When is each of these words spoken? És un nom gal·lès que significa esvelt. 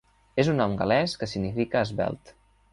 És 0.43 0.47
un 0.53 0.57
nom 0.61 0.73
gal·lès 0.79 1.15
que 1.23 1.29
significa 1.35 1.87
esvelt. 1.89 2.37